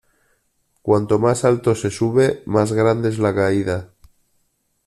[0.81, 3.91] Cuanto más alto se sube más grande es la caída.